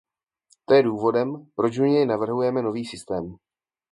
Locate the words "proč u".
1.55-1.83